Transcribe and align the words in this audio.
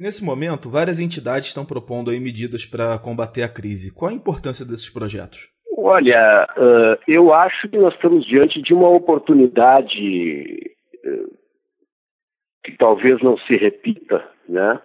Nesse 0.00 0.24
momento, 0.24 0.70
várias 0.70 0.98
entidades 0.98 1.48
estão 1.48 1.66
propondo 1.66 2.10
medidas 2.10 2.64
para 2.64 2.98
combater 2.98 3.42
a 3.42 3.48
crise. 3.48 3.92
Qual 3.92 4.10
a 4.10 4.14
importância 4.14 4.64
desses 4.64 4.88
projetos? 4.88 5.50
Olha, 5.76 6.48
eu 7.06 7.34
acho 7.34 7.68
que 7.68 7.76
nós 7.76 7.92
estamos 7.92 8.24
diante 8.26 8.62
de 8.62 8.72
uma 8.72 8.88
oportunidade 8.88 10.74
que 12.64 12.72
talvez 12.78 13.22
não 13.22 13.36
se 13.38 13.54
repita, 13.56 14.26
né? 14.48 14.80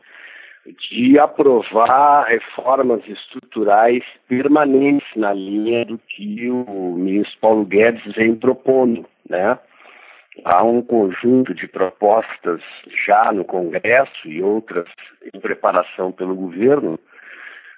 de 0.92 1.20
aprovar 1.20 2.26
reformas 2.26 3.08
estruturais 3.08 4.04
permanentes 4.28 5.08
na 5.16 5.32
linha 5.32 5.86
do 5.86 5.98
que 5.98 6.50
o 6.50 6.96
ministro 6.98 7.40
Paulo 7.40 7.66
Guedes 7.66 8.16
vem 8.16 8.36
propondo, 8.36 9.06
né? 9.30 9.60
Há 10.44 10.64
um 10.64 10.82
conjunto 10.82 11.54
de 11.54 11.68
propostas 11.68 12.62
já 13.06 13.32
no 13.32 13.46
Congresso 13.46 14.28
e 14.28 14.42
outras 14.42 14.86
em 15.34 15.40
preparação 15.40 16.12
pelo 16.12 16.36
governo 16.36 17.00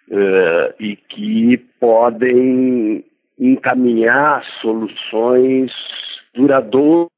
uh, 0.10 0.74
e 0.80 0.96
que 0.96 1.58
podem 1.80 3.06
encaminhar 3.40 4.44
soluções 4.62 5.72
duradouras 6.34 7.10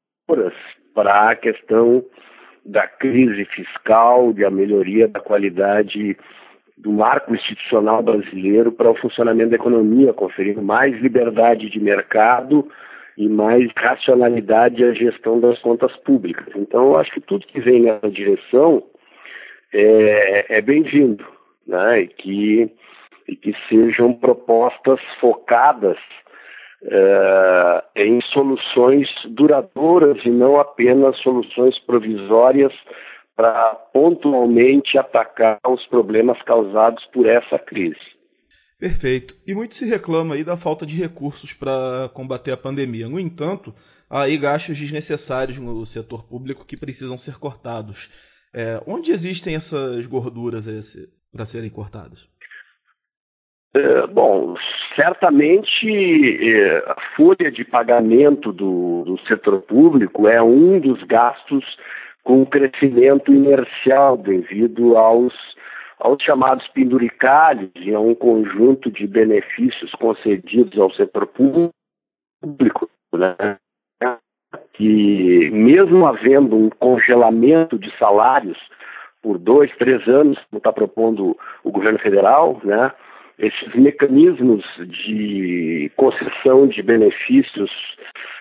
para 0.94 1.30
a 1.30 1.36
questão 1.36 2.04
da 2.64 2.86
crise 2.86 3.46
fiscal, 3.46 4.32
de 4.32 4.44
a 4.44 4.50
melhoria 4.50 5.08
da 5.08 5.20
qualidade 5.20 6.16
do 6.76 6.92
marco 6.92 7.34
institucional 7.34 8.02
brasileiro 8.02 8.72
para 8.72 8.90
o 8.90 8.96
funcionamento 8.96 9.50
da 9.50 9.56
economia, 9.56 10.12
conferindo 10.12 10.62
mais 10.62 10.98
liberdade 11.00 11.70
de 11.70 11.80
mercado 11.80 12.68
e 13.20 13.28
mais 13.28 13.70
racionalidade 13.76 14.82
à 14.82 14.94
gestão 14.94 15.38
das 15.38 15.58
contas 15.58 15.94
públicas. 15.98 16.48
Então, 16.56 16.86
eu 16.86 16.96
acho 16.96 17.10
que 17.12 17.20
tudo 17.20 17.46
que 17.46 17.60
vem 17.60 17.82
nessa 17.82 18.10
direção 18.10 18.82
é, 19.74 20.46
é 20.48 20.60
bem-vindo, 20.62 21.22
né? 21.66 22.00
E 22.00 22.06
que, 22.06 22.70
e 23.28 23.36
que 23.36 23.54
sejam 23.68 24.14
propostas 24.14 24.98
focadas 25.20 25.98
uh, 26.82 27.82
em 27.94 28.22
soluções 28.22 29.06
duradouras 29.26 30.16
e 30.24 30.30
não 30.30 30.58
apenas 30.58 31.14
soluções 31.18 31.78
provisórias 31.80 32.72
para 33.36 33.74
pontualmente 33.92 34.96
atacar 34.96 35.58
os 35.68 35.84
problemas 35.88 36.40
causados 36.44 37.04
por 37.12 37.26
essa 37.26 37.58
crise. 37.58 38.00
Perfeito. 38.80 39.36
E 39.46 39.54
muito 39.54 39.74
se 39.74 39.84
reclama 39.84 40.34
aí 40.34 40.42
da 40.42 40.56
falta 40.56 40.86
de 40.86 40.96
recursos 40.96 41.52
para 41.52 42.08
combater 42.14 42.50
a 42.50 42.56
pandemia. 42.56 43.10
No 43.10 43.20
entanto, 43.20 43.74
há 44.08 44.22
aí 44.22 44.38
gastos 44.38 44.78
desnecessários 44.78 45.58
no 45.58 45.84
setor 45.84 46.26
público 46.26 46.64
que 46.64 46.80
precisam 46.80 47.18
ser 47.18 47.38
cortados. 47.38 48.08
É, 48.54 48.82
onde 48.86 49.12
existem 49.12 49.54
essas 49.54 50.06
gorduras 50.06 50.66
para 51.30 51.44
serem 51.44 51.68
cortadas? 51.68 52.26
É, 53.76 54.06
bom, 54.06 54.56
certamente 54.96 55.86
é, 55.86 56.78
a 56.78 56.96
folha 57.14 57.52
de 57.52 57.64
pagamento 57.64 58.50
do, 58.50 59.04
do 59.04 59.18
setor 59.28 59.60
público 59.60 60.26
é 60.26 60.42
um 60.42 60.80
dos 60.80 61.02
gastos 61.04 61.64
com 62.24 62.46
crescimento 62.46 63.32
inercial 63.32 64.16
devido 64.16 64.96
aos, 64.96 65.34
aos 66.00 66.22
chamados 66.22 66.66
penduricalhos 66.68 67.70
e 67.76 67.94
a 67.94 68.00
um 68.00 68.14
conjunto 68.14 68.90
de 68.90 69.06
benefícios 69.06 69.90
concedidos 69.92 70.78
ao 70.78 70.90
setor 70.92 71.26
público, 71.26 72.90
né? 73.14 73.56
que 74.72 75.50
mesmo 75.50 76.06
havendo 76.06 76.56
um 76.56 76.70
congelamento 76.70 77.78
de 77.78 77.94
salários 77.98 78.58
por 79.22 79.38
dois, 79.38 79.70
três 79.76 80.06
anos, 80.08 80.38
como 80.50 80.58
está 80.58 80.72
propondo 80.72 81.36
o 81.62 81.70
governo 81.70 81.98
federal, 81.98 82.60
né? 82.64 82.90
esses 83.38 83.74
mecanismos 83.74 84.64
de 84.78 85.90
concessão 85.96 86.66
de 86.66 86.82
benefícios 86.82 87.70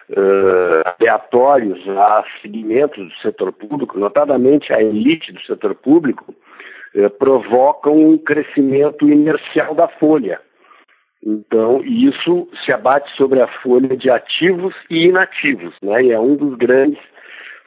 uh, 0.09 0.89
aleatórios 0.99 1.79
a 1.87 2.23
segmentos 2.41 3.07
do 3.07 3.15
setor 3.21 3.51
público, 3.53 3.97
notadamente 3.97 4.73
a 4.73 4.81
elite 4.81 5.31
do 5.31 5.41
setor 5.41 5.75
público, 5.75 6.33
uh, 6.95 7.09
provocam 7.11 7.95
um 7.95 8.17
crescimento 8.17 9.07
inercial 9.07 9.75
da 9.75 9.87
folha. 9.87 10.39
Então, 11.23 11.81
isso 11.83 12.47
se 12.63 12.71
abate 12.71 13.09
sobre 13.17 13.41
a 13.41 13.47
folha 13.61 13.95
de 13.97 14.09
ativos 14.09 14.73
e 14.89 15.07
inativos, 15.07 15.75
né? 15.81 16.03
E 16.03 16.11
é 16.11 16.19
um 16.19 16.35
dos 16.35 16.55
grandes 16.55 16.99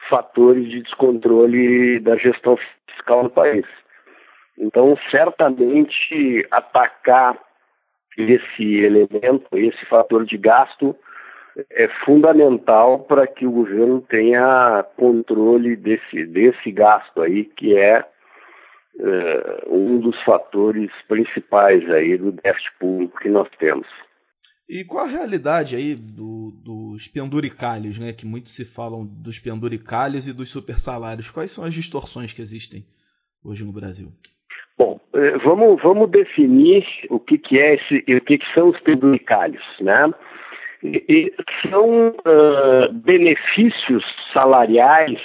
fatores 0.09 0.67
de 0.69 0.81
descontrole 0.81 1.99
da 1.99 2.15
gestão 2.17 2.57
fiscal 2.87 3.23
no 3.23 3.29
país. 3.29 3.65
Então, 4.57 4.97
certamente, 5.09 6.45
atacar 6.51 7.37
esse 8.17 8.75
elemento, 8.77 9.47
esse 9.53 9.85
fator 9.85 10.25
de 10.25 10.37
gasto, 10.37 10.95
é 11.71 11.87
fundamental 12.05 12.99
para 12.99 13.27
que 13.27 13.45
o 13.45 13.51
governo 13.51 14.01
tenha 14.01 14.83
controle 14.97 15.75
desse, 15.75 16.25
desse 16.25 16.71
gasto 16.71 17.21
aí, 17.21 17.45
que 17.45 17.77
é, 17.77 18.03
é 18.99 19.65
um 19.67 19.99
dos 19.99 20.21
fatores 20.23 20.91
principais 21.07 21.89
aí 21.89 22.17
do 22.17 22.31
déficit 22.31 22.71
público 22.79 23.19
que 23.19 23.29
nós 23.29 23.49
temos. 23.57 23.87
E 24.69 24.83
qual 24.83 25.05
a 25.05 25.09
realidade 25.09 25.75
aí 25.75 25.93
do, 25.95 26.51
dos 26.63 27.07
penduricalhos, 27.07 27.99
né? 27.99 28.13
Que 28.13 28.25
muitos 28.25 28.55
se 28.55 28.63
falam 28.63 29.05
dos 29.05 29.37
penduricalhos 29.39 30.27
e 30.27 30.33
dos 30.33 30.49
supersalários. 30.49 31.29
Quais 31.29 31.51
são 31.51 31.65
as 31.65 31.73
distorções 31.73 32.31
que 32.31 32.41
existem 32.41 32.83
hoje 33.43 33.65
no 33.65 33.73
Brasil? 33.73 34.07
Bom, 34.77 34.99
eh, 35.13 35.37
vamos, 35.39 35.81
vamos 35.81 36.09
definir 36.09 36.85
o 37.09 37.19
que, 37.19 37.37
que 37.37 37.59
é 37.59 37.75
esse, 37.75 37.97
o 37.97 38.21
que, 38.21 38.37
que 38.37 38.53
são 38.53 38.69
os 38.69 38.79
penduricalhos, 38.79 39.63
né? 39.81 40.11
E, 40.81 41.03
e 41.07 41.69
são 41.69 42.09
uh, 42.09 42.93
benefícios 42.93 44.03
salariais 44.33 45.19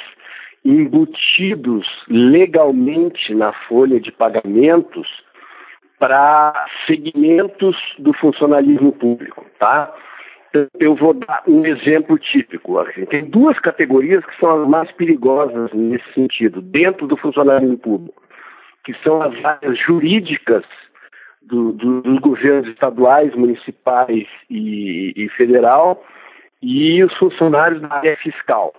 embutidos 0.65 1.87
legalmente 2.09 3.35
na 3.35 3.53
folha 3.53 4.01
de 4.01 4.13
pagamentos 4.13 5.09
para 5.99 6.53
segmentos 6.87 7.77
do 7.99 8.13
funcionalismo 8.13 8.93
público, 8.93 9.45
tá? 9.59 9.93
Eu 10.79 10.95
vou 10.95 11.13
dar 11.13 11.43
um 11.47 11.67
exemplo 11.67 12.19
típico. 12.19 12.79
Assim, 12.79 13.05
tem 13.07 13.25
duas 13.25 13.59
categorias 13.59 14.25
que 14.25 14.39
são 14.39 14.63
as 14.63 14.69
mais 14.69 14.91
perigosas 14.93 15.73
nesse 15.73 16.13
sentido, 16.15 16.63
dentro 16.63 17.07
do 17.07 17.17
funcionalismo 17.17 17.77
público 17.79 18.23
que 18.89 18.95
são 19.03 19.21
as 19.21 19.45
áreas 19.45 19.79
jurídicas 19.79 20.65
do, 21.43 21.73
do, 21.73 22.01
dos 22.01 22.19
governos 22.21 22.67
estaduais, 22.69 23.35
municipais 23.35 24.27
e, 24.49 25.13
e 25.15 25.29
federal, 25.37 26.03
e 26.63 27.05
os 27.05 27.15
funcionários 27.19 27.83
da 27.83 27.97
área 27.97 28.17
fiscal. 28.17 28.73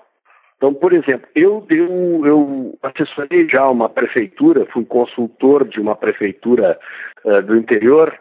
Então, 0.60 0.74
por 0.74 0.92
exemplo, 0.92 1.26
eu, 1.36 1.66
eu, 1.70 2.26
eu 2.26 2.80
assessorei 2.84 3.48
já 3.48 3.70
uma 3.70 3.88
prefeitura, 3.88 4.66
fui 4.66 4.84
consultor 4.84 5.66
de 5.66 5.80
uma 5.80 5.96
prefeitura 5.96 6.78
uh, 7.24 7.42
do 7.44 7.56
interior, 7.56 8.14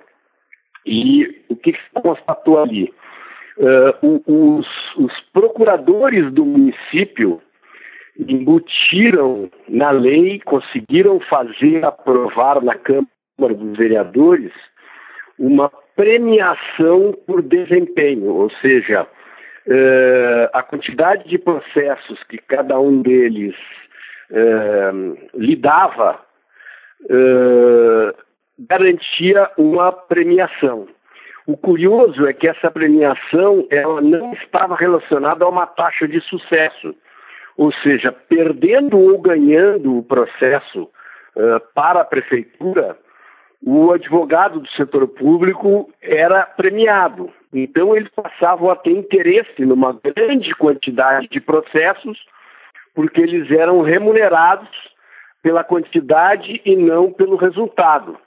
e 0.86 1.42
o 1.48 1.56
que, 1.56 1.72
se 1.72 2.00
constatou 2.00 2.62
ali? 2.62 2.94
Uh, 3.58 4.22
os, 4.24 4.66
os 4.98 5.12
procuradores 5.32 6.32
do 6.32 6.44
município 6.44 7.42
embutiram 8.16 9.50
na 9.68 9.90
lei, 9.90 10.38
conseguiram 10.44 11.18
fazer 11.18 11.84
aprovar 11.84 12.62
na 12.62 12.76
Câmara 12.76 13.54
dos 13.56 13.76
Vereadores 13.76 14.52
uma 15.36 15.68
premiação 15.96 17.16
por 17.26 17.42
desempenho, 17.42 18.32
ou 18.32 18.48
seja, 18.60 19.08
uh, 19.68 20.48
a 20.52 20.62
quantidade 20.62 21.28
de 21.28 21.38
processos 21.38 22.22
que 22.24 22.38
cada 22.38 22.80
um 22.80 23.02
deles 23.02 23.54
uh, 24.30 25.18
lidava 25.34 26.18
uh, 27.02 28.14
garantia 28.58 29.50
uma 29.56 29.92
premiação. 29.92 30.88
O 31.46 31.56
curioso 31.56 32.26
é 32.26 32.32
que 32.32 32.48
essa 32.48 32.70
premiação 32.70 33.66
ela 33.70 34.00
não 34.00 34.32
estava 34.34 34.74
relacionada 34.74 35.44
a 35.44 35.48
uma 35.48 35.66
taxa 35.66 36.08
de 36.08 36.20
sucesso 36.22 36.94
ou 37.56 37.72
seja, 37.72 38.12
perdendo 38.12 38.96
ou 38.96 39.20
ganhando 39.20 39.98
o 39.98 40.02
processo 40.04 40.88
para 41.74 42.02
a 42.02 42.04
prefeitura, 42.04 42.96
o 43.64 43.92
advogado 43.92 44.60
do 44.60 44.68
setor 44.70 45.06
público 45.08 45.92
era 46.00 46.44
premiado. 46.46 47.32
Então, 47.52 47.96
eles 47.96 48.08
passavam 48.10 48.70
a 48.70 48.76
ter 48.76 48.90
interesse 48.90 49.64
numa 49.64 49.92
grande 49.92 50.54
quantidade 50.54 51.28
de 51.28 51.40
processos, 51.40 52.18
porque 52.94 53.20
eles 53.20 53.50
eram 53.50 53.82
remunerados 53.82 54.68
pela 55.42 55.64
quantidade 55.64 56.60
e 56.64 56.76
não 56.76 57.12
pelo 57.12 57.36
resultado. 57.36 58.18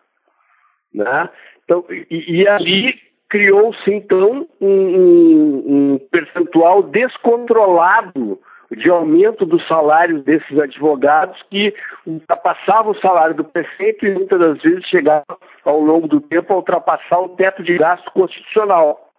Né? 0.93 1.29
Então, 1.63 1.85
e, 1.89 2.41
e 2.41 2.47
ali 2.47 2.99
criou-se, 3.29 3.89
então, 3.89 4.47
um, 4.59 4.67
um, 4.67 5.63
um 5.93 5.99
percentual 6.11 6.83
descontrolado 6.83 8.39
de 8.75 8.89
aumento 8.89 9.45
dos 9.45 9.65
salários 9.67 10.23
desses 10.23 10.57
advogados 10.57 11.41
que 11.49 11.73
ultrapassavam 12.05 12.91
o 12.93 12.99
salário 12.99 13.35
do 13.35 13.43
prefeito 13.43 14.05
e 14.05 14.13
muitas 14.13 14.39
das 14.39 14.61
vezes 14.61 14.85
chegavam 14.85 15.37
ao 15.65 15.79
longo 15.79 16.07
do 16.07 16.21
tempo 16.21 16.53
a 16.53 16.57
ultrapassar 16.57 17.19
o 17.19 17.29
teto 17.29 17.63
de 17.63 17.77
gasto 17.77 18.09
constitucional. 18.11 19.11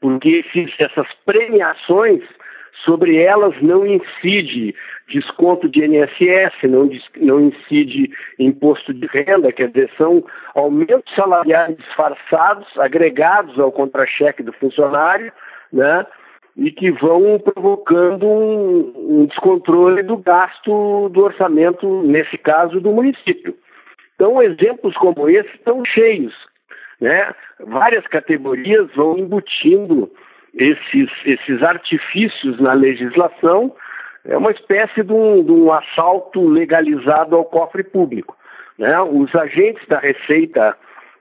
Porque 0.00 0.28
esses, 0.28 0.74
essas 0.78 1.06
premiações 1.24 2.22
sobre 2.84 3.16
elas 3.16 3.54
não 3.62 3.86
incide 3.86 4.74
desconto 5.08 5.68
de 5.68 5.84
INSS, 5.84 6.54
não, 6.64 6.88
não 7.16 7.40
incide 7.40 8.10
imposto 8.38 8.92
de 8.92 9.06
renda, 9.06 9.52
quer 9.52 9.68
dizer, 9.68 9.90
são 9.96 10.24
aumentos 10.54 11.14
salariais 11.14 11.76
disfarçados, 11.76 12.66
agregados 12.78 13.58
ao 13.58 13.72
contra-cheque 13.72 14.42
do 14.42 14.52
funcionário, 14.54 15.32
né? 15.72 16.06
E 16.56 16.70
que 16.70 16.90
vão 16.92 17.38
provocando 17.40 18.26
um, 18.26 18.92
um 18.96 19.26
descontrole 19.26 20.02
do 20.02 20.16
gasto 20.16 21.08
do 21.08 21.24
orçamento, 21.24 22.02
nesse 22.02 22.38
caso, 22.38 22.80
do 22.80 22.92
município. 22.92 23.54
Então, 24.14 24.40
exemplos 24.40 24.94
como 24.96 25.28
esse 25.28 25.50
estão 25.56 25.84
cheios. 25.84 26.32
Né? 27.00 27.34
Várias 27.60 28.06
categorias 28.06 28.88
vão 28.94 29.18
embutindo 29.18 30.10
esses, 30.54 31.10
esses 31.24 31.62
artifícios 31.62 32.60
na 32.60 32.72
legislação, 32.72 33.74
é 34.24 34.36
uma 34.36 34.52
espécie 34.52 35.02
de 35.02 35.12
um, 35.12 35.44
de 35.44 35.52
um 35.52 35.72
assalto 35.72 36.48
legalizado 36.48 37.36
ao 37.36 37.44
cofre 37.44 37.82
público. 37.82 38.36
Né? 38.78 39.00
Os 39.02 39.34
agentes 39.34 39.86
da 39.88 39.98
Receita 39.98 40.76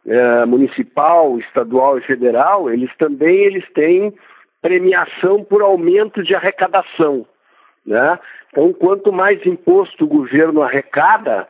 eh, 0.06 0.46
Municipal, 0.46 1.38
Estadual 1.40 1.98
e 1.98 2.02
Federal, 2.02 2.70
eles 2.70 2.90
também 2.98 3.36
eles 3.44 3.66
têm 3.74 4.14
premiação 4.64 5.44
por 5.44 5.62
aumento 5.62 6.24
de 6.24 6.34
arrecadação. 6.34 7.28
Né? 7.86 8.18
Então, 8.50 8.72
quanto 8.74 9.12
mais 9.12 9.46
imposto 9.46 10.06
o 10.06 10.08
governo 10.08 10.64
arrecada, 10.64 11.48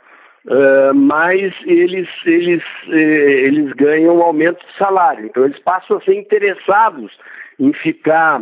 uh, 0.47 0.93
mais 0.95 1.53
eles, 1.65 2.09
eles, 2.25 2.63
eh, 2.89 3.45
eles 3.45 3.71
ganham 3.73 4.21
aumento 4.21 4.65
de 4.65 4.77
salário. 4.77 5.25
Então, 5.25 5.45
eles 5.45 5.59
passam 5.59 5.97
a 5.97 6.01
ser 6.01 6.15
interessados 6.15 7.11
em 7.59 7.71
ficar 7.73 8.41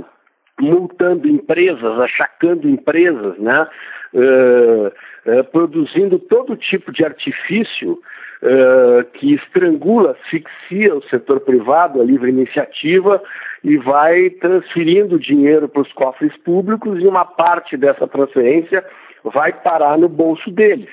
multando 0.59 1.27
empresas, 1.27 2.00
achacando 2.00 2.69
empresas, 2.69 3.38
né? 3.38 3.68
Uh, 4.13 4.88
uh, 4.88 5.44
produzindo 5.51 6.19
todo 6.19 6.56
tipo 6.56 6.91
de 6.91 7.03
artifício 7.03 7.97
uh, 8.42 9.04
que 9.14 9.34
estrangula, 9.36 10.12
asfixia 10.12 10.96
o 10.96 11.04
setor 11.04 11.42
privado, 11.42 12.02
a 12.02 12.06
livre 12.06 12.30
iniciativa, 12.30 13.22
e 13.64 13.78
vai 13.78 14.30
transferindo 14.32 15.20
dinheiro 15.20 15.70
para 15.70 15.82
os 15.82 15.94
cofres 15.94 16.36
públicos 16.38 17.00
e 17.00 17.08
uma 17.08 17.26
parte 17.26 17.78
dessa 17.78 18.08
transferência 18.08 18.84
vai 19.24 19.54
parar 19.54 19.98
no 19.98 20.10
bolso 20.10 20.50
deles, 20.50 20.90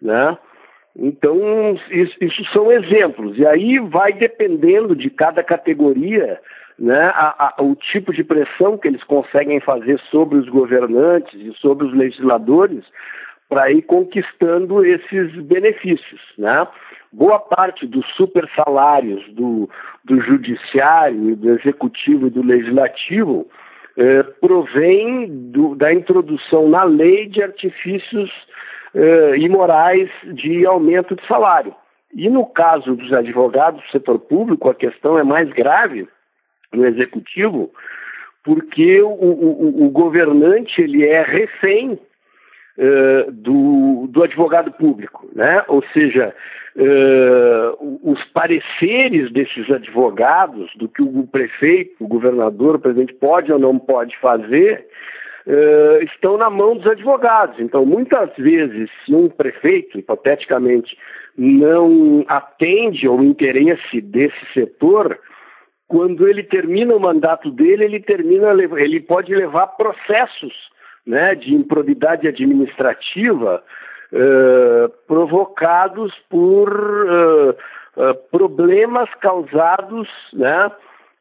né? 0.00 0.36
Então, 0.98 1.38
isso, 1.90 2.16
isso 2.22 2.44
são 2.52 2.72
exemplos. 2.72 3.36
E 3.36 3.46
aí 3.46 3.78
vai 3.78 4.14
dependendo 4.14 4.96
de 4.96 5.10
cada 5.10 5.42
categoria 5.42 6.40
né, 6.78 7.10
a, 7.14 7.54
a, 7.58 7.62
o 7.62 7.74
tipo 7.74 8.12
de 8.12 8.24
pressão 8.24 8.76
que 8.78 8.88
eles 8.88 9.02
conseguem 9.04 9.60
fazer 9.60 9.98
sobre 10.10 10.38
os 10.38 10.48
governantes 10.48 11.34
e 11.34 11.52
sobre 11.58 11.86
os 11.86 11.94
legisladores 11.94 12.84
para 13.48 13.70
ir 13.70 13.82
conquistando 13.82 14.84
esses 14.84 15.32
benefícios. 15.42 16.20
Né? 16.36 16.66
Boa 17.12 17.38
parte 17.38 17.86
dos 17.86 18.06
super 18.16 18.48
salários 18.54 19.24
do, 19.34 19.68
do 20.04 20.20
judiciário, 20.20 21.36
do 21.36 21.50
executivo 21.50 22.26
e 22.26 22.30
do 22.30 22.42
legislativo 22.42 23.46
eh, 23.96 24.22
provém 24.40 25.26
do, 25.50 25.74
da 25.74 25.92
introdução 25.92 26.68
na 26.68 26.84
lei 26.84 27.26
de 27.26 27.42
artifícios 27.42 28.30
eh, 28.94 29.38
imorais 29.38 30.10
de 30.24 30.66
aumento 30.66 31.14
de 31.14 31.26
salário. 31.26 31.74
E 32.14 32.28
no 32.28 32.44
caso 32.46 32.94
dos 32.94 33.12
advogados 33.12 33.82
do 33.82 33.90
setor 33.90 34.18
público, 34.18 34.68
a 34.68 34.74
questão 34.74 35.18
é 35.18 35.22
mais 35.22 35.48
grave, 35.50 36.08
no 36.72 36.84
executivo, 36.84 37.70
porque 38.44 39.00
o, 39.00 39.08
o, 39.08 39.86
o 39.86 39.90
governante 39.90 40.80
ele 40.80 41.04
é 41.04 41.22
refém 41.22 41.98
uh, 42.78 43.32
do, 43.32 44.06
do 44.08 44.22
advogado 44.22 44.72
público, 44.72 45.28
né? 45.34 45.64
Ou 45.68 45.82
seja, 45.92 46.34
uh, 46.76 48.00
os 48.02 48.22
pareceres 48.32 49.32
desses 49.32 49.70
advogados 49.70 50.70
do 50.76 50.88
que 50.88 51.02
o 51.02 51.26
prefeito, 51.26 52.04
o 52.04 52.08
governador, 52.08 52.76
o 52.76 52.80
presidente 52.80 53.14
pode 53.14 53.52
ou 53.52 53.58
não 53.58 53.78
pode 53.78 54.16
fazer 54.18 54.86
uh, 55.46 56.02
estão 56.04 56.36
na 56.36 56.50
mão 56.50 56.76
dos 56.76 56.86
advogados. 56.86 57.58
Então, 57.60 57.86
muitas 57.86 58.30
vezes, 58.36 58.90
se 59.04 59.14
um 59.14 59.28
prefeito, 59.28 59.98
hipoteticamente, 59.98 60.96
não 61.36 62.24
atende 62.28 63.06
ao 63.06 63.22
interesse 63.22 64.00
desse 64.00 64.52
setor, 64.52 65.18
quando 65.86 66.26
ele 66.26 66.42
termina 66.42 66.94
o 66.94 67.00
mandato 67.00 67.50
dele, 67.50 67.84
ele 67.84 68.00
termina, 68.00 68.50
ele 68.78 69.00
pode 69.00 69.34
levar 69.34 69.68
processos 69.68 70.52
né, 71.06 71.34
de 71.34 71.54
improbidade 71.54 72.26
administrativa 72.26 73.62
uh, 74.12 74.88
provocados 75.06 76.12
por 76.28 76.68
uh, 76.68 77.50
uh, 77.50 78.14
problemas 78.30 79.08
causados 79.20 80.08
né, 80.32 80.70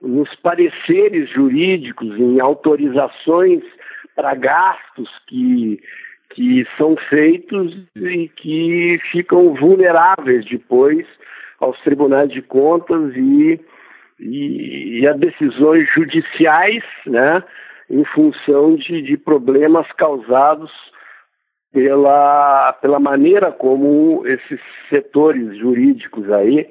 nos 0.02 0.34
pareceres 0.36 1.30
jurídicos, 1.30 2.18
em 2.18 2.40
autorizações 2.40 3.64
para 4.16 4.34
gastos 4.34 5.10
que, 5.28 5.80
que 6.32 6.66
são 6.78 6.96
feitos 7.10 7.76
e 7.96 8.30
que 8.30 9.00
ficam 9.12 9.54
vulneráveis 9.54 10.46
depois 10.46 11.06
aos 11.60 11.80
tribunais 11.82 12.30
de 12.30 12.42
contas 12.42 13.16
e 13.16 13.60
e, 14.20 15.00
e 15.02 15.08
a 15.08 15.14
decisões 15.14 15.88
judiciais, 15.94 16.84
né, 17.06 17.44
em 17.90 18.04
função 18.06 18.76
de, 18.76 19.02
de 19.02 19.18
problemas 19.18 19.90
causados 19.94 20.72
pela, 21.72 22.74
pela 22.82 23.00
maneira 23.00 23.52
como 23.52 24.26
esses 24.26 24.60
setores 24.90 25.58
jurídicos 25.58 26.32
aí, 26.32 26.68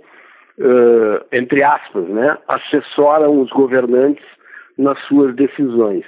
uh, 0.59 1.25
entre 1.31 1.63
aspas, 1.63 2.09
né, 2.09 2.39
assessoram 2.49 3.41
os 3.41 3.51
governantes 3.51 4.25
nas 4.79 4.99
suas 5.07 5.35
decisões. 5.37 6.05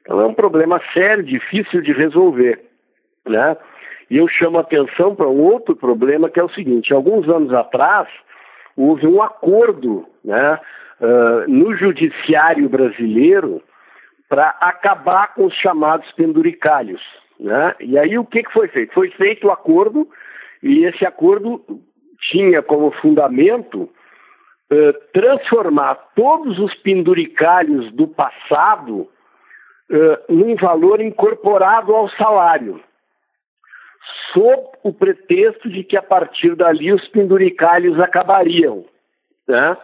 Então 0.00 0.20
é 0.20 0.26
um 0.26 0.34
problema 0.34 0.80
sério, 0.92 1.22
difícil 1.22 1.80
de 1.80 1.92
resolver, 1.92 2.60
né? 3.26 3.56
E 4.10 4.18
eu 4.18 4.28
chamo 4.28 4.58
a 4.58 4.60
atenção 4.62 5.14
para 5.14 5.28
um 5.28 5.40
outro 5.40 5.74
problema 5.74 6.28
que 6.28 6.40
é 6.40 6.44
o 6.44 6.50
seguinte: 6.50 6.92
alguns 6.92 7.28
anos 7.28 7.54
atrás 7.54 8.08
houve 8.76 9.06
um 9.06 9.22
acordo 9.22 10.04
né, 10.24 10.58
uh, 11.00 11.50
no 11.50 11.74
judiciário 11.76 12.68
brasileiro 12.68 13.62
para 14.32 14.48
acabar 14.62 15.34
com 15.34 15.44
os 15.44 15.54
chamados 15.56 16.10
penduricalhos. 16.12 17.02
Né? 17.38 17.74
E 17.80 17.98
aí 17.98 18.16
o 18.16 18.24
que, 18.24 18.42
que 18.42 18.50
foi 18.50 18.66
feito? 18.66 18.94
Foi 18.94 19.10
feito 19.10 19.44
o 19.44 19.50
um 19.50 19.52
acordo, 19.52 20.08
e 20.62 20.86
esse 20.86 21.04
acordo 21.04 21.62
tinha 22.30 22.62
como 22.62 22.90
fundamento 22.92 23.82
uh, 23.82 24.92
transformar 25.12 25.96
todos 26.16 26.58
os 26.58 26.74
penduricalhos 26.76 27.92
do 27.92 28.08
passado 28.08 29.00
uh, 29.90 30.32
num 30.32 30.56
valor 30.56 31.02
incorporado 31.02 31.94
ao 31.94 32.08
salário 32.12 32.80
sob 34.32 34.62
o 34.82 34.94
pretexto 34.94 35.68
de 35.68 35.84
que 35.84 35.94
a 35.98 36.02
partir 36.02 36.56
dali 36.56 36.90
os 36.90 37.06
penduricalhos 37.08 38.00
acabariam. 38.00 38.82
Né? 39.46 39.76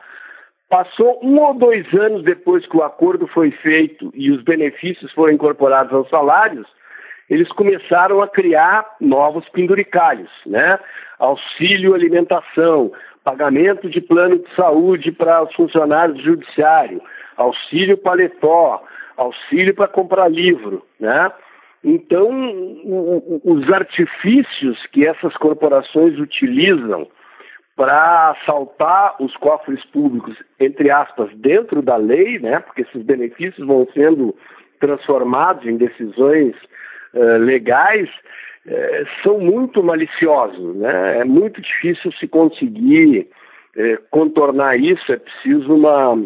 Passou 0.68 1.18
um 1.22 1.40
ou 1.40 1.54
dois 1.54 1.86
anos 1.94 2.22
depois 2.22 2.66
que 2.66 2.76
o 2.76 2.82
acordo 2.82 3.26
foi 3.26 3.50
feito 3.50 4.10
e 4.14 4.30
os 4.30 4.42
benefícios 4.42 5.10
foram 5.12 5.32
incorporados 5.32 5.92
aos 5.92 6.08
salários, 6.10 6.66
eles 7.30 7.48
começaram 7.52 8.20
a 8.20 8.28
criar 8.28 8.86
novos 9.00 9.48
penduricalhos, 9.48 10.30
né? 10.44 10.78
Auxílio 11.18 11.94
alimentação, 11.94 12.92
pagamento 13.24 13.88
de 13.88 14.00
plano 14.00 14.38
de 14.38 14.54
saúde 14.54 15.10
para 15.10 15.42
os 15.42 15.54
funcionários 15.54 16.18
do 16.18 16.24
judiciário, 16.24 17.00
auxílio 17.36 17.96
paletó, 17.96 18.82
auxílio 19.16 19.74
para 19.74 19.88
comprar 19.88 20.28
livro, 20.30 20.82
né? 21.00 21.32
Então, 21.82 22.28
os 23.44 23.72
artifícios 23.72 24.84
que 24.92 25.06
essas 25.06 25.34
corporações 25.36 26.18
utilizam 26.18 27.06
para 27.78 28.30
assaltar 28.30 29.14
os 29.20 29.36
cofres 29.36 29.84
públicos, 29.86 30.36
entre 30.58 30.90
aspas, 30.90 31.30
dentro 31.36 31.80
da 31.80 31.94
lei, 31.94 32.40
né, 32.40 32.58
porque 32.58 32.82
esses 32.82 33.02
benefícios 33.02 33.64
vão 33.64 33.86
sendo 33.94 34.34
transformados 34.80 35.64
em 35.64 35.76
decisões 35.76 36.56
uh, 37.14 37.38
legais, 37.38 38.08
uh, 38.66 39.22
são 39.22 39.38
muito 39.38 39.80
maliciosos. 39.80 40.74
Né? 40.74 41.20
É 41.20 41.24
muito 41.24 41.62
difícil 41.62 42.10
se 42.14 42.26
conseguir 42.26 43.28
uh, 43.76 44.02
contornar 44.10 44.76
isso, 44.76 45.12
é 45.12 45.16
preciso 45.16 45.72
uma, 45.72 46.20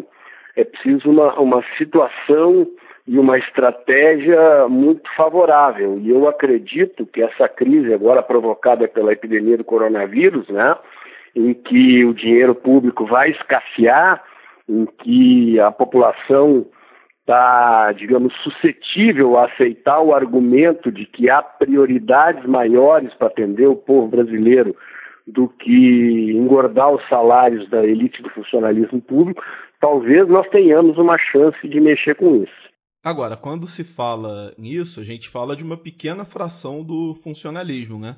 é 0.55 0.63
preciso 0.63 1.11
uma, 1.11 1.39
uma 1.39 1.63
situação 1.77 2.67
e 3.07 3.19
uma 3.19 3.37
estratégia 3.37 4.67
muito 4.67 5.07
favorável. 5.15 5.99
E 5.99 6.09
eu 6.09 6.27
acredito 6.27 7.05
que 7.05 7.21
essa 7.21 7.47
crise 7.47 7.93
agora 7.93 8.23
provocada 8.23 8.87
pela 8.87 9.13
epidemia 9.13 9.57
do 9.57 9.63
coronavírus, 9.63 10.47
né, 10.47 10.75
em 11.35 11.53
que 11.53 12.05
o 12.05 12.13
dinheiro 12.13 12.53
público 12.53 13.05
vai 13.05 13.31
escassear, 13.31 14.23
em 14.67 14.85
que 14.85 15.59
a 15.59 15.71
população 15.71 16.65
está, 17.19 17.91
digamos, 17.93 18.33
suscetível 18.43 19.37
a 19.37 19.45
aceitar 19.45 20.01
o 20.01 20.13
argumento 20.13 20.91
de 20.91 21.05
que 21.05 21.29
há 21.29 21.41
prioridades 21.41 22.45
maiores 22.45 23.13
para 23.15 23.27
atender 23.27 23.67
o 23.67 23.75
povo 23.75 24.07
brasileiro 24.07 24.75
do 25.25 25.47
que 25.47 26.31
engordar 26.33 26.91
os 26.91 27.07
salários 27.07 27.69
da 27.69 27.83
elite 27.83 28.21
do 28.21 28.29
funcionalismo 28.29 29.01
público, 29.01 29.41
talvez 29.79 30.27
nós 30.27 30.47
tenhamos 30.49 30.97
uma 30.97 31.17
chance 31.17 31.65
de 31.67 31.79
mexer 31.79 32.15
com 32.15 32.43
isso. 32.43 32.73
Agora, 33.03 33.35
quando 33.35 33.67
se 33.67 33.83
fala 33.83 34.53
nisso, 34.57 34.99
a 34.99 35.03
gente 35.03 35.29
fala 35.29 35.55
de 35.55 35.63
uma 35.63 35.77
pequena 35.77 36.25
fração 36.25 36.83
do 36.83 37.13
funcionalismo, 37.15 37.99
né? 37.99 38.15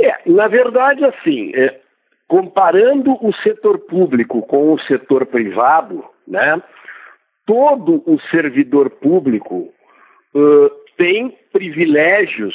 É, 0.00 0.30
na 0.30 0.46
verdade, 0.46 1.04
assim, 1.04 1.52
é, 1.54 1.80
comparando 2.28 3.12
o 3.26 3.32
setor 3.42 3.78
público 3.78 4.42
com 4.42 4.72
o 4.72 4.80
setor 4.80 5.26
privado, 5.26 6.04
né, 6.26 6.62
todo 7.46 8.02
o 8.06 8.20
servidor 8.30 8.90
público 8.90 9.72
uh, 10.34 10.70
tem 10.98 11.34
privilégios 11.50 12.54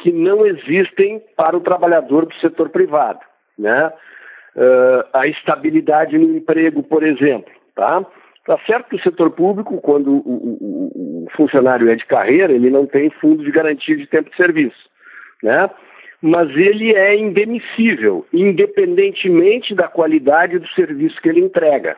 que 0.00 0.10
não 0.10 0.46
existem 0.46 1.22
para 1.36 1.56
o 1.56 1.60
trabalhador 1.60 2.24
do 2.26 2.34
setor 2.36 2.70
privado, 2.70 3.20
né? 3.58 3.92
Uh, 4.56 5.04
a 5.12 5.26
estabilidade 5.26 6.18
no 6.18 6.36
emprego, 6.36 6.82
por 6.82 7.02
exemplo, 7.02 7.52
tá? 7.74 8.04
Tá 8.44 8.58
certo 8.66 8.88
que 8.88 8.96
o 8.96 9.02
setor 9.02 9.30
público, 9.30 9.80
quando 9.80 10.10
o, 10.10 10.18
o, 10.18 11.24
o, 11.24 11.30
funcionário 11.36 11.88
é 11.88 11.94
de 11.94 12.04
carreira, 12.06 12.52
ele 12.52 12.68
não 12.68 12.86
tem 12.86 13.08
fundo 13.10 13.44
de 13.44 13.52
garantia 13.52 13.96
de 13.96 14.06
tempo 14.06 14.30
de 14.30 14.36
serviço, 14.36 14.90
né? 15.42 15.70
Mas 16.22 16.48
ele 16.50 16.94
é 16.94 17.16
indemissível, 17.16 18.24
independentemente 18.32 19.74
da 19.74 19.88
qualidade 19.88 20.58
do 20.58 20.68
serviço 20.68 21.20
que 21.20 21.28
ele 21.28 21.40
entrega. 21.40 21.96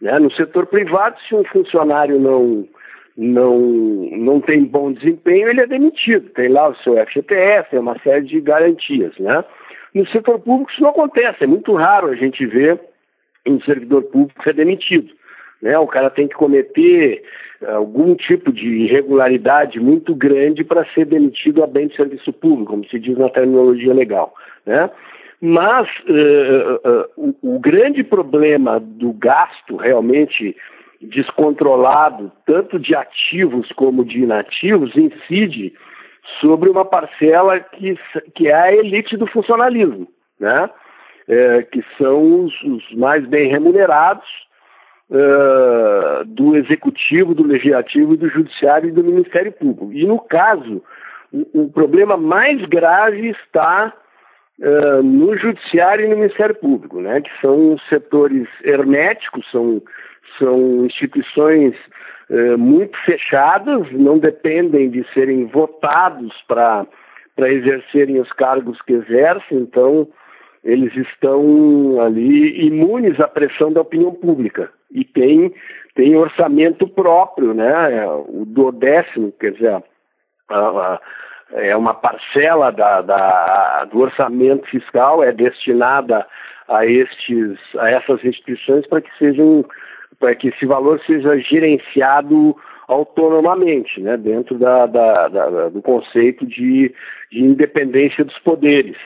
Né? 0.00 0.18
No 0.18 0.30
setor 0.32 0.66
privado, 0.66 1.16
se 1.26 1.34
um 1.34 1.44
funcionário 1.44 2.18
não, 2.18 2.68
não, 3.16 3.58
não 3.58 4.40
tem 4.40 4.64
bom 4.64 4.92
desempenho, 4.92 5.48
ele 5.48 5.62
é 5.62 5.66
demitido. 5.66 6.28
Tem 6.30 6.48
lá 6.48 6.68
o 6.68 6.76
seu 6.76 6.94
FGTS, 7.06 7.70
tem 7.70 7.78
uma 7.78 7.98
série 8.00 8.26
de 8.26 8.40
garantias. 8.40 9.16
Né? 9.18 9.42
No 9.94 10.06
setor 10.08 10.38
público 10.40 10.70
isso 10.70 10.82
não 10.82 10.90
acontece, 10.90 11.44
é 11.44 11.46
muito 11.46 11.74
raro 11.74 12.08
a 12.08 12.14
gente 12.14 12.44
ver 12.46 12.78
um 13.46 13.60
servidor 13.62 14.02
público 14.04 14.42
ser 14.42 14.54
demitido. 14.54 15.12
Né? 15.62 15.78
O 15.78 15.86
cara 15.86 16.10
tem 16.10 16.28
que 16.28 16.34
cometer 16.34 17.22
algum 17.66 18.14
tipo 18.14 18.52
de 18.52 18.66
irregularidade 18.66 19.78
muito 19.78 20.14
grande 20.14 20.64
para 20.64 20.84
ser 20.94 21.04
demitido 21.04 21.62
a 21.62 21.66
bem 21.66 21.88
de 21.88 21.96
serviço 21.96 22.32
público, 22.32 22.72
como 22.72 22.86
se 22.86 22.98
diz 22.98 23.18
na 23.18 23.28
terminologia 23.28 23.92
legal. 23.92 24.34
Né? 24.64 24.90
Mas 25.40 25.88
uh, 26.08 26.88
uh, 26.88 27.34
o, 27.42 27.56
o, 27.56 27.58
grande 27.58 28.02
problema 28.02 28.78
do 28.78 29.12
gasto 29.12 29.76
realmente 29.76 30.56
descontrolado, 31.00 32.30
tanto 32.46 32.78
de 32.78 32.94
ativos 32.94 33.70
como 33.72 34.04
de 34.04 34.18
inativos, 34.18 34.94
incide 34.96 35.72
sobre 36.40 36.68
uma 36.68 36.84
parcela 36.84 37.58
que, 37.58 37.98
que 38.34 38.48
é 38.48 38.54
a 38.54 38.74
elite 38.74 39.16
do 39.16 39.26
funcionalismo, 39.26 40.06
né? 40.38 40.70
É, 41.26 41.62
que 41.62 41.82
são 41.96 42.44
os, 42.44 42.62
os, 42.62 42.92
mais 42.94 43.24
bem 43.26 43.48
remunerados 43.48 44.26
uh, 45.10 46.24
do 46.24 46.56
executivo, 46.56 47.34
do 47.34 47.46
legislativo, 47.46 48.16
do 48.16 48.28
judiciário 48.28 48.88
e 48.88 48.92
do 48.92 49.04
Ministério 49.04 49.52
Público. 49.52 49.92
E 49.92 50.06
no 50.06 50.18
caso, 50.18 50.82
o, 51.32 51.64
o 51.64 51.72
problema 51.72 52.16
mais 52.16 52.64
grave 52.66 53.30
está 53.30 53.92
uh, 54.60 55.02
no 55.02 55.36
Judiciário 55.36 56.06
e 56.06 56.08
no 56.08 56.16
Ministério 56.16 56.54
Público, 56.54 57.00
né, 57.00 57.20
que 57.20 57.30
são 57.40 57.76
setores 57.88 58.48
herméticos, 58.62 59.48
são, 59.50 59.82
são 60.38 60.86
instituições 60.86 61.74
uh, 62.30 62.56
muito 62.56 62.96
fechadas, 63.04 63.90
não 63.92 64.18
dependem 64.18 64.90
de 64.90 65.04
serem 65.12 65.46
votados 65.46 66.32
para 66.46 66.86
exercerem 67.38 68.20
os 68.20 68.32
cargos 68.32 68.80
que 68.82 68.92
exercem, 68.92 69.58
então 69.58 70.08
eles 70.62 70.94
estão 70.96 72.00
ali 72.00 72.66
imunes 72.66 73.18
à 73.20 73.26
pressão 73.26 73.72
da 73.72 73.80
opinião 73.80 74.12
pública 74.14 74.70
e 74.92 75.04
tem, 75.04 75.52
tem 75.94 76.16
orçamento 76.16 76.86
próprio, 76.86 77.54
né? 77.54 78.06
O 78.28 78.44
do 78.44 78.70
décimo, 78.72 79.32
quer 79.32 79.52
dizer, 79.52 79.82
é 81.52 81.76
uma 81.76 81.94
parcela 81.94 82.70
da, 82.70 83.00
da, 83.00 83.84
do 83.90 84.00
orçamento 84.00 84.66
fiscal 84.68 85.22
é 85.22 85.32
destinada 85.32 86.26
a 86.68 86.86
estes 86.86 87.58
a 87.78 87.90
essas 87.90 88.24
instituições 88.24 88.86
para 88.86 89.00
que 89.00 89.10
sejam 89.18 89.64
para 90.18 90.34
que 90.34 90.48
esse 90.48 90.66
valor 90.66 91.00
seja 91.06 91.38
gerenciado 91.38 92.54
autonomamente, 92.86 94.00
né, 94.00 94.16
dentro 94.16 94.58
da, 94.58 94.84
da, 94.84 95.28
da, 95.28 95.68
do 95.68 95.80
conceito 95.80 96.44
de, 96.44 96.92
de 97.30 97.40
independência 97.40 98.24
dos 98.24 98.38
poderes. 98.40 98.96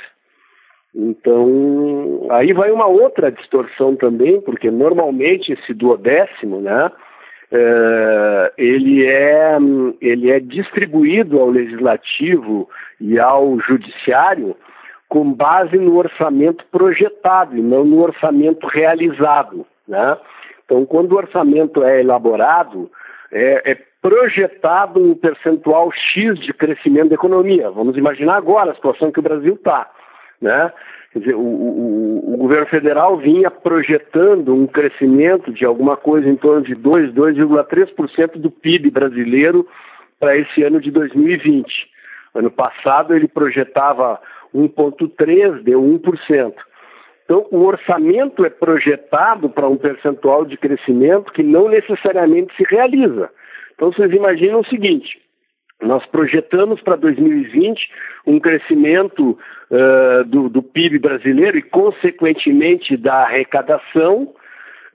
Então, 0.95 2.29
aí 2.31 2.53
vai 2.53 2.71
uma 2.71 2.87
outra 2.87 3.33
distorção 3.33 3.97
também, 3.97 4.41
porque 4.41 4.71
normalmente 4.71 5.53
esse 5.53 5.75
duodécimo, 5.75 6.61
né, 6.61 6.91
é, 7.51 8.53
ele, 8.57 9.05
é, 9.05 9.57
ele 10.01 10.31
é 10.31 10.39
distribuído 10.39 11.41
ao 11.41 11.51
legislativo 11.51 12.69
e 13.01 13.19
ao 13.19 13.59
judiciário 13.61 14.57
com 15.09 15.33
base 15.33 15.77
no 15.77 15.97
orçamento 15.97 16.65
projetado 16.71 17.57
e 17.57 17.63
não 17.63 17.85
no 17.85 18.01
orçamento 18.01 18.67
realizado. 18.67 19.67
Né? 19.87 20.17
Então, 20.65 20.87
quando 20.87 21.13
o 21.13 21.17
orçamento 21.17 21.85
é 21.85 22.01
elaborado, 22.01 22.91
é, 23.31 23.73
é 23.73 23.79
projetado 24.01 25.01
um 25.01 25.15
percentual 25.15 25.91
X 25.93 26.39
de 26.41 26.53
crescimento 26.53 27.09
da 27.09 27.15
economia. 27.15 27.71
Vamos 27.71 27.97
imaginar 27.97 28.37
agora 28.37 28.73
a 28.73 28.75
situação 28.75 29.13
que 29.13 29.19
o 29.19 29.23
Brasil 29.23 29.55
está. 29.55 29.89
Né? 30.41 30.73
Quer 31.13 31.19
dizer, 31.21 31.35
o, 31.35 31.41
o, 31.41 32.35
o, 32.35 32.37
governo 32.37 32.67
federal 32.67 33.17
vinha 33.19 33.51
projetando 33.51 34.55
um 34.55 34.67
crescimento 34.67 35.53
de 35.53 35.65
alguma 35.65 35.97
coisa 35.97 36.29
em 36.29 36.37
torno 36.37 36.63
de 36.63 36.75
2, 36.75 37.13
2,3% 37.13 38.39
do 38.39 38.51
PIB 38.51 38.91
brasileiro 38.91 39.67
para 40.19 40.37
esse 40.37 40.63
ano 40.63 40.81
de 40.81 40.91
2020. 40.91 41.67
Ano 42.35 42.51
passado 42.51 43.15
ele 43.15 43.29
projetava 43.29 44.21
1,3%, 44.55 45.63
deu 45.63 45.81
1%. 45.81 46.55
Então, 47.25 47.47
o 47.51 47.65
orçamento 47.65 48.45
é 48.45 48.51
projetado 48.51 49.49
para 49.49 49.69
um 49.69 49.77
percentual 49.77 50.45
de 50.45 50.57
crescimento 50.57 51.33
que 51.33 51.43
não 51.43 51.69
necessariamente 51.69 52.55
se 52.57 52.65
realiza. 52.69 53.31
Então, 53.75 53.93
vocês 53.93 54.13
imaginam 54.13 54.61
o 54.61 54.67
seguinte: 54.67 55.19
nós 55.83 56.05
projetamos 56.07 56.81
para 56.81 56.97
2020 56.97 57.91
um 58.27 58.41
crescimento 58.41 59.39
uh, 59.71 60.25
do, 60.25 60.49
do, 60.49 60.63
PIB 60.63 60.99
brasileiro 60.99 61.59
e, 61.59 61.63
consequentemente, 61.63 62.97
da 62.97 63.25
arrecadação 63.25 64.33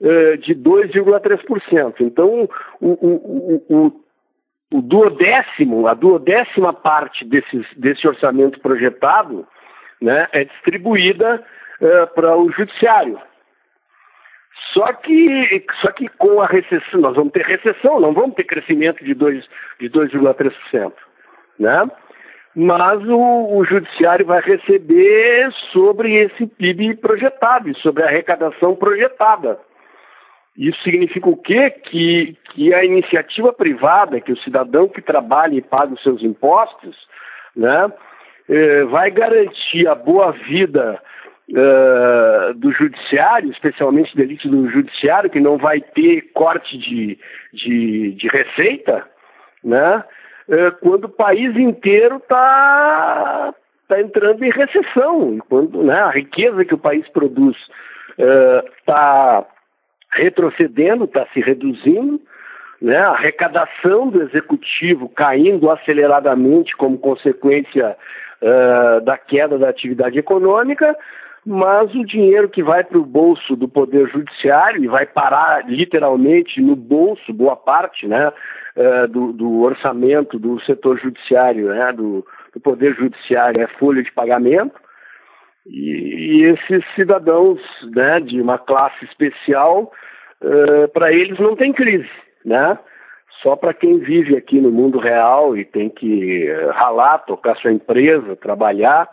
uh, 0.00 0.36
de 0.38 0.54
2,3%. 0.54 1.94
Então, 2.00 2.48
o, 2.80 2.88
o, 2.88 3.64
o, 3.68 3.92
o, 4.72 4.82
duodécimo, 4.82 5.86
a 5.86 5.94
duodécima 5.94 6.72
parte 6.72 7.24
desses, 7.24 7.66
desse 7.76 8.06
orçamento 8.08 8.58
projetado 8.60 9.46
né, 10.00 10.28
é 10.32 10.44
distribuída 10.44 11.44
uh, 11.80 12.14
para 12.14 12.36
o 12.36 12.50
judiciário. 12.50 13.18
Só 14.72 14.92
que, 14.92 15.64
só 15.80 15.92
que 15.92 16.08
com 16.08 16.40
a 16.40 16.46
recessão, 16.46 17.00
nós 17.00 17.16
vamos 17.16 17.32
ter 17.32 17.44
recessão, 17.44 18.00
não 18.00 18.12
vamos 18.12 18.34
ter 18.34 18.44
crescimento 18.44 19.04
de 19.04 19.14
2,3%. 19.14 19.44
De 19.80 19.90
2,3%, 19.90 20.92
né? 21.58 21.90
Mas 22.54 23.00
o, 23.08 23.56
o 23.56 23.64
judiciário 23.64 24.26
vai 24.26 24.40
receber 24.40 25.52
sobre 25.72 26.14
esse 26.14 26.46
PIB 26.46 26.96
projetado 26.96 27.76
sobre 27.78 28.02
a 28.02 28.06
arrecadação 28.06 28.74
projetada. 28.74 29.58
Isso 30.56 30.82
significa 30.82 31.28
o 31.28 31.36
quê? 31.36 31.70
Que, 31.70 32.36
que 32.52 32.74
a 32.74 32.84
iniciativa 32.84 33.52
privada, 33.52 34.20
que 34.20 34.32
o 34.32 34.38
cidadão 34.38 34.88
que 34.88 35.00
trabalha 35.00 35.54
e 35.54 35.62
paga 35.62 35.94
os 35.94 36.02
seus 36.02 36.22
impostos, 36.22 36.96
né, 37.56 37.92
eh, 38.48 38.84
vai 38.84 39.10
garantir 39.10 39.86
a 39.86 39.94
boa 39.94 40.32
vida 40.32 41.00
uh, 41.50 42.54
do 42.54 42.72
judiciário, 42.72 43.50
especialmente 43.50 44.16
da 44.16 44.22
elite 44.22 44.48
do 44.48 44.68
judiciário, 44.68 45.30
que 45.30 45.40
não 45.40 45.58
vai 45.58 45.80
ter 45.80 46.22
corte 46.32 46.78
de, 46.78 47.18
de, 47.52 48.12
de 48.12 48.28
receita, 48.28 49.04
né? 49.62 50.04
Uh, 50.48 50.72
quando 50.80 51.04
o 51.04 51.08
país 51.08 51.56
inteiro 51.56 52.16
está 52.16 53.54
tá 53.88 54.00
entrando 54.00 54.44
em 54.44 54.50
recessão, 54.50 55.38
quando 55.48 55.82
né, 55.82 56.00
a 56.00 56.10
riqueza 56.10 56.64
que 56.64 56.74
o 56.74 56.78
país 56.78 57.08
produz 57.08 57.56
está 58.78 59.40
uh, 59.40 59.46
retrocedendo, 60.12 61.04
está 61.04 61.26
se 61.32 61.40
reduzindo, 61.40 62.20
né, 62.80 62.96
a 62.96 63.10
arrecadação 63.10 64.08
do 64.08 64.22
executivo 64.22 65.08
caindo 65.08 65.70
aceleradamente 65.70 66.74
como 66.76 66.98
consequência 66.98 67.96
uh, 68.40 69.00
da 69.02 69.18
queda 69.18 69.58
da 69.58 69.68
atividade 69.68 70.18
econômica, 70.18 70.96
mas 71.46 71.94
o 71.94 72.04
dinheiro 72.04 72.48
que 72.48 72.62
vai 72.62 72.84
para 72.84 72.98
o 72.98 73.04
bolso 73.04 73.56
do 73.56 73.68
Poder 73.68 74.08
Judiciário 74.08 74.84
e 74.84 74.88
vai 74.88 75.06
parar 75.06 75.68
literalmente 75.68 76.60
no 76.60 76.76
bolso, 76.76 77.32
boa 77.32 77.56
parte, 77.56 78.06
né, 78.06 78.28
uh, 78.76 79.08
do, 79.08 79.32
do, 79.32 79.60
orçamento 79.60 80.38
do 80.38 80.60
setor 80.62 80.98
judiciário, 80.98 81.68
né, 81.68 81.92
do, 81.92 82.24
do, 82.54 82.60
Poder 82.60 82.94
Judiciário, 82.94 83.62
é 83.62 83.66
folha 83.78 84.02
de 84.02 84.12
pagamento, 84.12 84.78
e, 85.66 86.40
e 86.40 86.44
esses 86.44 86.84
cidadãos 86.94 87.60
né, 87.94 88.20
de 88.20 88.40
uma 88.40 88.58
classe 88.58 89.04
especial, 89.04 89.92
uh, 90.42 90.88
para 90.92 91.12
eles 91.12 91.38
não 91.38 91.56
tem 91.56 91.72
crise 91.72 92.10
né? 92.44 92.78
Só 93.42 93.56
para 93.56 93.72
quem 93.72 93.98
vive 93.98 94.36
aqui 94.36 94.60
no 94.60 94.70
mundo 94.70 94.98
real 94.98 95.56
e 95.56 95.64
tem 95.64 95.88
que 95.88 96.46
eh, 96.46 96.70
ralar, 96.72 97.18
tocar 97.20 97.56
sua 97.56 97.72
empresa, 97.72 98.36
trabalhar 98.36 99.08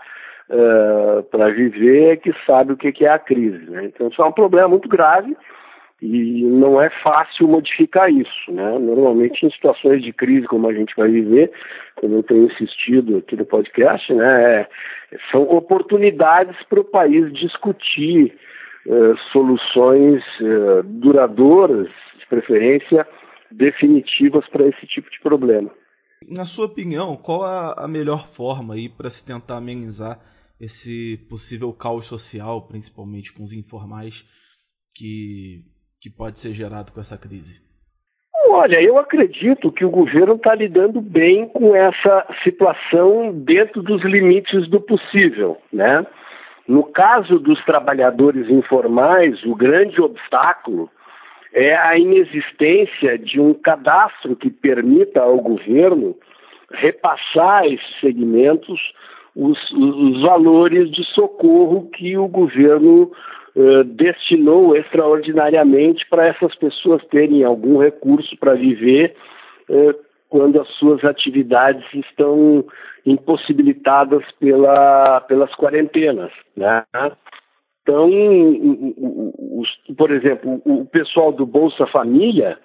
uh, 0.49 1.23
para 1.23 1.49
viver, 1.49 2.13
é 2.13 2.15
que 2.15 2.33
sabe 2.45 2.73
o 2.73 2.77
que, 2.77 2.91
que 2.91 3.05
é 3.05 3.09
a 3.09 3.19
crise. 3.19 3.69
Né? 3.69 3.85
Então, 3.85 4.07
isso 4.07 4.21
é 4.21 4.25
um 4.25 4.31
problema 4.31 4.67
muito 4.67 4.87
grave 4.87 5.35
e 6.01 6.43
não 6.43 6.81
é 6.81 6.89
fácil 7.01 7.47
modificar 7.47 8.09
isso. 8.09 8.51
Né? 8.51 8.77
Normalmente, 8.79 9.45
em 9.45 9.51
situações 9.51 10.03
de 10.03 10.13
crise 10.13 10.47
como 10.47 10.67
a 10.67 10.73
gente 10.73 10.95
vai 10.95 11.09
viver, 11.09 11.51
como 11.95 12.15
eu 12.15 12.23
tenho 12.23 12.45
insistido 12.45 13.17
aqui 13.17 13.35
no 13.35 13.45
podcast, 13.45 14.13
né, 14.13 14.61
é, 14.61 14.67
são 15.31 15.43
oportunidades 15.43 16.55
para 16.69 16.79
o 16.79 16.85
país 16.85 17.31
discutir 17.33 18.37
uh, 18.85 19.17
soluções 19.31 20.23
uh, 20.41 20.83
duradouras, 20.83 21.87
de 22.19 22.27
preferência, 22.27 23.07
definitivas 23.51 24.47
para 24.49 24.67
esse 24.67 24.85
tipo 24.85 25.09
de 25.09 25.19
problema. 25.21 25.71
Na 26.29 26.45
sua 26.45 26.65
opinião, 26.65 27.15
qual 27.15 27.43
a 27.43 27.87
melhor 27.87 28.27
forma 28.27 28.73
aí 28.73 28.89
para 28.89 29.09
se 29.09 29.25
tentar 29.25 29.57
amenizar 29.57 30.19
esse 30.59 31.17
possível 31.29 31.71
caos 31.73 32.05
social, 32.05 32.67
principalmente 32.67 33.33
com 33.33 33.43
os 33.43 33.53
informais, 33.53 34.25
que, 34.95 35.61
que 36.01 36.09
pode 36.09 36.39
ser 36.39 36.53
gerado 36.53 36.91
com 36.91 36.99
essa 36.99 37.17
crise? 37.17 37.65
Olha, 38.49 38.81
eu 38.81 38.97
acredito 38.97 39.71
que 39.71 39.85
o 39.85 39.89
governo 39.89 40.35
está 40.35 40.55
lidando 40.55 41.01
bem 41.01 41.47
com 41.49 41.75
essa 41.75 42.25
situação 42.43 43.31
dentro 43.33 43.83
dos 43.83 44.03
limites 44.03 44.67
do 44.69 44.79
possível, 44.79 45.57
né? 45.71 46.05
No 46.67 46.83
caso 46.83 47.39
dos 47.39 47.63
trabalhadores 47.65 48.49
informais, 48.49 49.43
o 49.45 49.55
grande 49.55 50.01
obstáculo 50.01 50.89
é 51.53 51.75
a 51.75 51.97
inexistência 51.97 53.17
de 53.17 53.39
um 53.39 53.53
cadastro 53.53 54.35
que 54.35 54.49
permita 54.49 55.21
ao 55.21 55.37
governo 55.39 56.15
repassar 56.71 57.65
esses 57.65 57.99
segmentos 58.01 58.79
os, 59.37 59.71
os 59.71 60.21
valores 60.23 60.89
de 60.91 61.03
socorro 61.13 61.89
que 61.91 62.17
o 62.17 62.27
governo 62.27 63.11
eh, 63.55 63.83
destinou 63.83 64.75
extraordinariamente 64.75 66.05
para 66.09 66.27
essas 66.27 66.55
pessoas 66.55 67.05
terem 67.05 67.43
algum 67.43 67.77
recurso 67.77 68.35
para 68.37 68.55
viver 68.55 69.15
eh, 69.69 69.95
quando 70.27 70.59
as 70.59 70.67
suas 70.79 71.03
atividades 71.05 71.85
estão 71.93 72.65
impossibilitadas 73.05 74.23
pela, 74.39 75.21
pelas 75.27 75.53
quarentenas. 75.55 76.31
Né? 76.55 76.83
Então, 77.83 78.09
por 79.95 80.11
exemplo, 80.11 80.61
o 80.65 80.85
pessoal 80.85 81.31
do 81.31 81.45
Bolsa 81.45 81.85
Família 81.87 82.57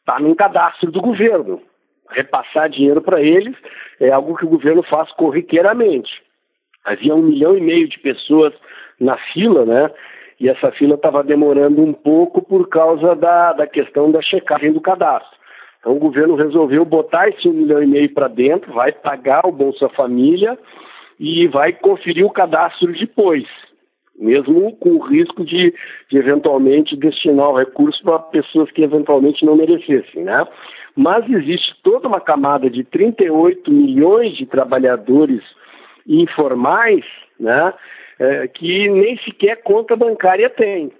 está 0.00 0.18
num 0.18 0.34
cadastro 0.34 0.90
do 0.90 1.00
governo. 1.00 1.60
Repassar 2.10 2.68
dinheiro 2.68 3.00
para 3.00 3.20
eles 3.20 3.56
é 4.00 4.10
algo 4.10 4.36
que 4.36 4.44
o 4.44 4.48
governo 4.48 4.82
faz 4.82 5.10
corriqueiramente. 5.12 6.10
Havia 6.84 7.14
um 7.14 7.22
milhão 7.22 7.56
e 7.56 7.60
meio 7.60 7.88
de 7.88 7.98
pessoas 7.98 8.54
na 9.00 9.16
fila, 9.32 9.64
né? 9.64 9.90
E 10.38 10.48
essa 10.48 10.70
fila 10.72 10.94
estava 10.94 11.24
demorando 11.24 11.82
um 11.82 11.92
pouco 11.92 12.42
por 12.42 12.68
causa 12.68 13.14
da, 13.16 13.52
da 13.54 13.66
questão 13.66 14.10
da 14.10 14.22
checagem 14.22 14.72
do 14.72 14.80
cadastro. 14.80 15.36
Então 15.80 15.96
o 15.96 15.98
governo 15.98 16.34
resolveu 16.36 16.84
botar 16.84 17.28
esse 17.28 17.48
um 17.48 17.52
milhão 17.52 17.82
e 17.82 17.86
meio 17.86 18.12
para 18.12 18.28
dentro, 18.28 18.72
vai 18.72 18.92
pagar 18.92 19.46
o 19.46 19.52
Bolsa 19.52 19.88
Família 19.90 20.58
e 21.18 21.46
vai 21.48 21.72
conferir 21.72 22.24
o 22.24 22.30
cadastro 22.30 22.92
depois 22.92 23.46
mesmo 24.18 24.74
com 24.76 24.90
o 24.90 25.02
risco 25.02 25.44
de, 25.44 25.74
de 26.10 26.18
eventualmente 26.18 26.96
destinar 26.96 27.50
o 27.50 27.58
recurso 27.58 28.02
para 28.02 28.18
pessoas 28.18 28.70
que 28.70 28.82
eventualmente 28.82 29.44
não 29.44 29.56
merecessem, 29.56 30.24
né? 30.24 30.46
Mas 30.96 31.28
existe 31.28 31.74
toda 31.82 32.08
uma 32.08 32.20
camada 32.20 32.70
de 32.70 32.82
38 32.82 33.70
milhões 33.70 34.36
de 34.36 34.46
trabalhadores 34.46 35.42
informais, 36.06 37.04
né? 37.38 37.74
É, 38.18 38.48
que 38.48 38.88
nem 38.88 39.18
sequer 39.18 39.62
conta 39.62 39.94
bancária 39.94 40.48
tem. 40.48 40.90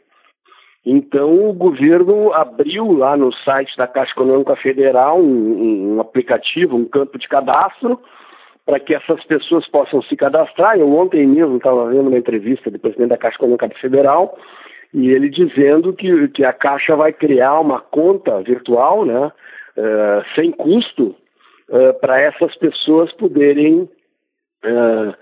Então, 0.84 1.48
o 1.48 1.52
governo 1.54 2.32
abriu 2.32 2.92
lá 2.92 3.16
no 3.16 3.32
site 3.32 3.74
da 3.76 3.88
Caixa 3.88 4.12
Econômica 4.12 4.54
Federal 4.56 5.18
um, 5.18 5.96
um 5.96 6.00
aplicativo, 6.00 6.76
um 6.76 6.84
campo 6.84 7.18
de 7.18 7.26
cadastro, 7.26 7.98
para 8.66 8.78
que 8.78 8.94
essas 8.94 9.24
pessoas 9.24 9.66
possam 9.68 10.02
se 10.02 10.14
cadastrar. 10.14 10.78
Eu 10.78 10.92
ontem 10.94 11.26
mesmo 11.26 11.56
estava 11.56 11.88
vendo 11.88 12.08
uma 12.08 12.18
entrevista 12.18 12.70
do 12.70 12.78
presidente 12.78 13.08
da 13.08 13.16
Caixa 13.16 13.36
Econômica 13.36 13.68
Federal 13.80 14.38
e 14.92 15.10
ele 15.10 15.28
dizendo 15.28 15.92
que, 15.92 16.28
que 16.28 16.44
a 16.44 16.52
Caixa 16.52 16.94
vai 16.94 17.12
criar 17.12 17.58
uma 17.60 17.80
conta 17.80 18.40
virtual, 18.42 19.04
né, 19.04 19.32
uh, 19.76 20.24
sem 20.34 20.52
custo, 20.52 21.14
uh, 21.68 21.98
para 22.00 22.20
essas 22.20 22.54
pessoas 22.56 23.12
poderem 23.12 23.88
uh, 24.64 25.14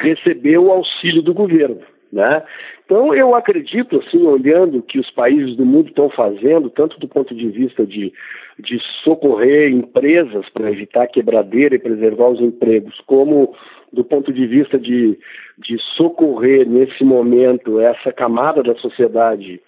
receber 0.00 0.58
o 0.58 0.70
auxílio 0.70 1.22
do 1.22 1.34
governo. 1.34 1.80
Né? 2.12 2.44
Então, 2.84 3.12
eu 3.12 3.34
acredito, 3.34 3.98
assim, 3.98 4.24
olhando 4.24 4.78
o 4.78 4.82
que 4.82 5.00
os 5.00 5.10
países 5.10 5.56
do 5.56 5.66
mundo 5.66 5.88
estão 5.88 6.08
fazendo, 6.10 6.70
tanto 6.70 6.98
do 7.00 7.08
ponto 7.08 7.34
de 7.34 7.48
vista 7.48 7.84
de, 7.84 8.12
de 8.58 8.78
socorrer 9.02 9.72
empresas 9.72 10.48
para 10.50 10.70
evitar 10.70 11.08
quebradeira 11.08 11.74
e 11.74 11.80
preservar 11.80 12.28
os 12.28 12.40
empregos, 12.40 13.00
como 13.06 13.52
do 13.92 14.04
ponto 14.04 14.32
de 14.32 14.46
vista 14.46 14.78
de, 14.78 15.18
de 15.58 15.76
socorrer, 15.96 16.68
nesse 16.68 17.02
momento, 17.02 17.80
essa 17.80 18.12
camada 18.12 18.62
da 18.62 18.74
sociedade 18.76 19.60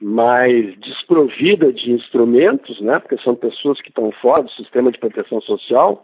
mais 0.00 0.78
desprovida 0.80 1.72
de 1.72 1.92
instrumentos, 1.92 2.80
né, 2.80 2.98
porque 2.98 3.16
são 3.22 3.34
pessoas 3.34 3.80
que 3.80 3.88
estão 3.88 4.12
fora 4.20 4.42
do 4.42 4.50
sistema 4.50 4.90
de 4.90 4.98
proteção 4.98 5.40
social, 5.40 6.02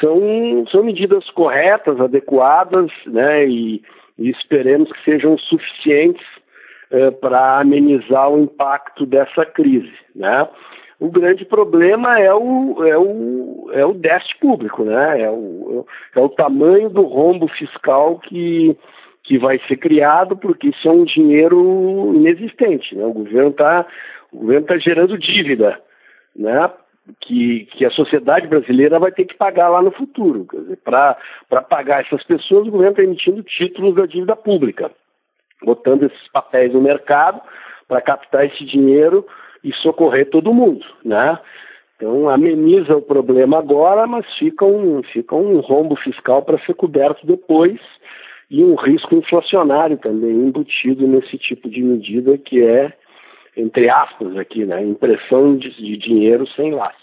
são, 0.00 0.66
são 0.70 0.84
medidas 0.84 1.28
corretas, 1.30 2.00
adequadas, 2.00 2.90
né, 3.06 3.46
e 3.48 3.82
e 4.18 4.30
esperemos 4.30 4.90
que 4.92 5.04
sejam 5.04 5.36
suficientes 5.38 6.24
eh, 6.90 7.10
para 7.10 7.60
amenizar 7.60 8.30
o 8.30 8.42
impacto 8.42 9.04
dessa 9.04 9.44
crise. 9.44 9.92
Né? 10.14 10.48
O 11.00 11.10
grande 11.10 11.44
problema 11.44 12.20
é 12.20 12.32
o, 12.32 12.84
é 12.84 12.96
o, 12.96 13.70
é 13.72 13.84
o 13.84 13.94
déficit 13.94 14.38
público, 14.38 14.84
né? 14.84 15.22
é, 15.22 15.30
o, 15.30 15.84
é 16.14 16.20
o 16.20 16.28
tamanho 16.28 16.88
do 16.88 17.02
rombo 17.02 17.48
fiscal 17.48 18.18
que, 18.20 18.76
que 19.24 19.38
vai 19.38 19.58
ser 19.66 19.78
criado, 19.78 20.36
porque 20.36 20.68
isso 20.68 20.86
é 20.86 20.92
um 20.92 21.04
dinheiro 21.04 22.12
inexistente. 22.14 22.94
Né? 22.94 23.04
O 23.04 23.12
governo 23.12 23.50
está 23.50 23.86
tá 24.66 24.78
gerando 24.78 25.18
dívida, 25.18 25.80
né? 26.36 26.70
que, 27.20 27.66
que 27.72 27.84
a 27.84 27.90
sociedade 27.90 28.46
brasileira 28.46 28.98
vai 28.98 29.12
ter 29.12 29.24
que 29.24 29.34
pagar 29.34 29.68
lá 29.68 29.82
no 29.82 29.90
futuro. 29.90 30.46
Para 30.84 31.16
pagar 31.68 32.02
essas 32.02 32.22
pessoas, 32.24 32.66
o 32.66 32.70
governo 32.70 32.92
está 32.92 33.02
emitindo 33.02 33.42
títulos 33.42 33.94
da 33.94 34.06
dívida 34.06 34.36
pública, 34.36 34.90
botando 35.62 36.04
esses 36.04 36.28
papéis 36.32 36.72
no 36.72 36.80
mercado 36.80 37.40
para 37.88 38.00
captar 38.00 38.46
esse 38.46 38.64
dinheiro 38.64 39.26
e 39.62 39.72
socorrer 39.74 40.28
todo 40.28 40.52
mundo, 40.52 40.84
né? 41.04 41.38
Então 41.96 42.28
ameniza 42.28 42.96
o 42.96 43.02
problema 43.02 43.58
agora, 43.58 44.06
mas 44.06 44.26
fica 44.38 44.64
um, 44.64 45.02
fica 45.04 45.34
um 45.34 45.60
rombo 45.60 45.96
fiscal 45.96 46.42
para 46.42 46.58
ser 46.64 46.74
coberto 46.74 47.26
depois 47.26 47.80
e 48.54 48.62
um 48.62 48.76
risco 48.76 49.16
inflacionário 49.16 49.98
também 49.98 50.30
embutido 50.30 51.08
nesse 51.08 51.36
tipo 51.36 51.68
de 51.68 51.82
medida 51.82 52.38
que 52.38 52.62
é, 52.62 52.92
entre 53.56 53.90
aspas 53.90 54.36
aqui, 54.36 54.64
né, 54.64 54.80
impressão 54.80 55.56
de, 55.56 55.70
de 55.70 55.96
dinheiro 55.96 56.46
sem 56.54 56.72
lastro. 56.72 57.02